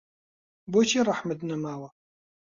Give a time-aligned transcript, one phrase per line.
[0.71, 1.89] بۆچی ڕەحمت نەماوە